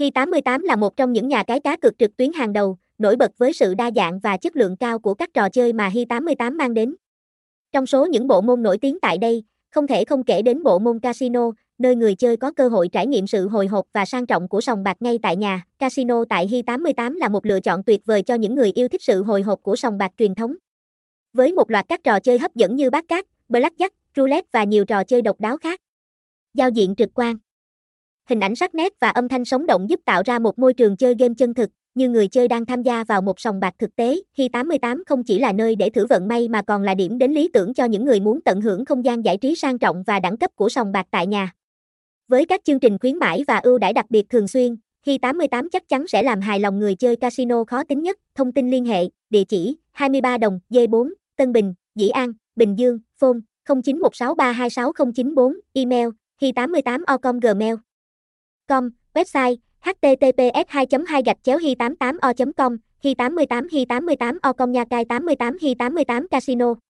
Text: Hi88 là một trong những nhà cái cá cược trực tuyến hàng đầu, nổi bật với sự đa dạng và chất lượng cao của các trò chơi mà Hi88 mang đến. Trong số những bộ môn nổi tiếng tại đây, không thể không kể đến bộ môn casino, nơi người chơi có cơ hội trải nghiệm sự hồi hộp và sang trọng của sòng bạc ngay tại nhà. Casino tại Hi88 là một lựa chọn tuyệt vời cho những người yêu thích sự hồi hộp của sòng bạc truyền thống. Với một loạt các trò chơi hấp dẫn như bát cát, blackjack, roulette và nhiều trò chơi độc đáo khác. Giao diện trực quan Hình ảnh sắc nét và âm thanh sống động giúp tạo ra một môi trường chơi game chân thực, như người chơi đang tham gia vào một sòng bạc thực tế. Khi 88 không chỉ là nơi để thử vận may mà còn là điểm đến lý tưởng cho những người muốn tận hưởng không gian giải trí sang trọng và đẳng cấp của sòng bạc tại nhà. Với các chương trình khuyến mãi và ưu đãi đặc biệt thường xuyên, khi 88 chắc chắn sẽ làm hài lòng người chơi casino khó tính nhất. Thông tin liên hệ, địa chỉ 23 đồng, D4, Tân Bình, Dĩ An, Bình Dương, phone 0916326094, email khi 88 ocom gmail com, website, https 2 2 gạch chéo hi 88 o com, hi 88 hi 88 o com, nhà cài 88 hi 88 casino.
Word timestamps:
Hi88 0.00 0.64
là 0.64 0.76
một 0.76 0.96
trong 0.96 1.12
những 1.12 1.28
nhà 1.28 1.42
cái 1.42 1.60
cá 1.60 1.76
cược 1.76 1.98
trực 1.98 2.16
tuyến 2.16 2.32
hàng 2.32 2.52
đầu, 2.52 2.78
nổi 2.98 3.16
bật 3.16 3.30
với 3.38 3.52
sự 3.52 3.74
đa 3.74 3.90
dạng 3.96 4.18
và 4.18 4.36
chất 4.36 4.56
lượng 4.56 4.76
cao 4.76 4.98
của 4.98 5.14
các 5.14 5.34
trò 5.34 5.48
chơi 5.48 5.72
mà 5.72 5.88
Hi88 5.88 6.56
mang 6.56 6.74
đến. 6.74 6.94
Trong 7.72 7.86
số 7.86 8.06
những 8.06 8.26
bộ 8.26 8.40
môn 8.40 8.62
nổi 8.62 8.78
tiếng 8.78 9.00
tại 9.00 9.18
đây, 9.18 9.44
không 9.70 9.86
thể 9.86 10.04
không 10.04 10.24
kể 10.24 10.42
đến 10.42 10.62
bộ 10.62 10.78
môn 10.78 10.98
casino, 11.00 11.50
nơi 11.78 11.96
người 11.96 12.14
chơi 12.14 12.36
có 12.36 12.52
cơ 12.52 12.68
hội 12.68 12.88
trải 12.88 13.06
nghiệm 13.06 13.26
sự 13.26 13.48
hồi 13.48 13.66
hộp 13.66 13.86
và 13.92 14.04
sang 14.04 14.26
trọng 14.26 14.48
của 14.48 14.60
sòng 14.60 14.82
bạc 14.82 14.96
ngay 15.00 15.18
tại 15.22 15.36
nhà. 15.36 15.62
Casino 15.78 16.24
tại 16.28 16.46
Hi88 16.46 17.18
là 17.18 17.28
một 17.28 17.46
lựa 17.46 17.60
chọn 17.60 17.84
tuyệt 17.84 18.00
vời 18.06 18.22
cho 18.22 18.34
những 18.34 18.54
người 18.54 18.72
yêu 18.74 18.88
thích 18.88 19.02
sự 19.02 19.22
hồi 19.22 19.42
hộp 19.42 19.62
của 19.62 19.76
sòng 19.76 19.98
bạc 19.98 20.12
truyền 20.16 20.34
thống. 20.34 20.54
Với 21.32 21.52
một 21.52 21.70
loạt 21.70 21.88
các 21.88 22.04
trò 22.04 22.20
chơi 22.20 22.38
hấp 22.38 22.54
dẫn 22.54 22.76
như 22.76 22.90
bát 22.90 23.04
cát, 23.08 23.26
blackjack, 23.48 23.90
roulette 24.16 24.48
và 24.52 24.64
nhiều 24.64 24.84
trò 24.84 25.04
chơi 25.04 25.22
độc 25.22 25.40
đáo 25.40 25.56
khác. 25.56 25.80
Giao 26.54 26.70
diện 26.70 26.94
trực 26.96 27.10
quan 27.14 27.36
Hình 28.28 28.40
ảnh 28.40 28.54
sắc 28.54 28.74
nét 28.74 28.92
và 29.00 29.08
âm 29.10 29.28
thanh 29.28 29.44
sống 29.44 29.66
động 29.66 29.90
giúp 29.90 30.00
tạo 30.04 30.22
ra 30.26 30.38
một 30.38 30.58
môi 30.58 30.74
trường 30.74 30.96
chơi 30.96 31.14
game 31.18 31.34
chân 31.38 31.54
thực, 31.54 31.70
như 31.94 32.08
người 32.08 32.28
chơi 32.28 32.48
đang 32.48 32.66
tham 32.66 32.82
gia 32.82 33.04
vào 33.04 33.22
một 33.22 33.40
sòng 33.40 33.60
bạc 33.60 33.74
thực 33.78 33.96
tế. 33.96 34.16
Khi 34.36 34.48
88 34.48 35.02
không 35.06 35.24
chỉ 35.24 35.38
là 35.38 35.52
nơi 35.52 35.76
để 35.76 35.90
thử 35.90 36.06
vận 36.06 36.28
may 36.28 36.48
mà 36.48 36.62
còn 36.62 36.82
là 36.82 36.94
điểm 36.94 37.18
đến 37.18 37.32
lý 37.32 37.48
tưởng 37.52 37.74
cho 37.74 37.84
những 37.84 38.04
người 38.04 38.20
muốn 38.20 38.40
tận 38.40 38.60
hưởng 38.60 38.84
không 38.84 39.04
gian 39.04 39.24
giải 39.24 39.36
trí 39.36 39.54
sang 39.54 39.78
trọng 39.78 40.02
và 40.06 40.20
đẳng 40.20 40.36
cấp 40.36 40.50
của 40.54 40.68
sòng 40.68 40.92
bạc 40.92 41.06
tại 41.10 41.26
nhà. 41.26 41.52
Với 42.28 42.46
các 42.46 42.60
chương 42.64 42.80
trình 42.80 42.98
khuyến 42.98 43.18
mãi 43.18 43.44
và 43.46 43.58
ưu 43.58 43.78
đãi 43.78 43.92
đặc 43.92 44.06
biệt 44.10 44.28
thường 44.28 44.48
xuyên, 44.48 44.76
khi 45.06 45.18
88 45.18 45.70
chắc 45.70 45.88
chắn 45.88 46.06
sẽ 46.06 46.22
làm 46.22 46.40
hài 46.40 46.60
lòng 46.60 46.78
người 46.78 46.94
chơi 46.94 47.16
casino 47.16 47.64
khó 47.64 47.84
tính 47.84 48.02
nhất. 48.02 48.16
Thông 48.34 48.52
tin 48.52 48.70
liên 48.70 48.84
hệ, 48.84 49.04
địa 49.30 49.44
chỉ 49.44 49.76
23 49.92 50.38
đồng, 50.38 50.60
D4, 50.70 51.12
Tân 51.36 51.52
Bình, 51.52 51.74
Dĩ 51.94 52.08
An, 52.08 52.32
Bình 52.56 52.78
Dương, 52.78 52.98
phone 53.18 53.38
0916326094, 53.68 55.54
email 55.72 56.08
khi 56.40 56.52
88 56.52 57.04
ocom 57.06 57.40
gmail 57.40 57.74
com, 58.70 58.90
website, 59.14 59.56
https 59.80 60.74
2 60.80 61.04
2 61.06 61.22
gạch 61.22 61.38
chéo 61.42 61.58
hi 61.58 61.74
88 61.74 62.16
o 62.22 62.32
com, 62.56 62.76
hi 63.02 63.14
88 63.14 63.66
hi 63.70 63.84
88 63.84 64.38
o 64.42 64.52
com, 64.52 64.72
nhà 64.72 64.84
cài 64.84 65.04
88 65.04 65.56
hi 65.60 65.74
88 65.74 66.26
casino. 66.30 66.89